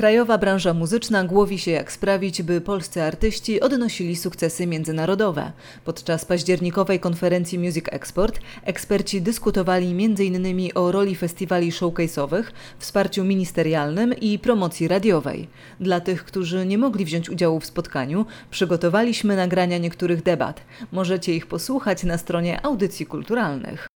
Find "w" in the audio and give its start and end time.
17.60-17.66